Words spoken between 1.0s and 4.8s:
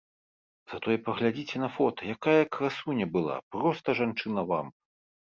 паглядзіце на фота, якая красуня была, проста жанчына-вамп!